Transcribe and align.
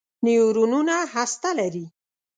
نیورونونه 0.25 0.95
هسته 1.13 1.49
لري. 1.59 1.85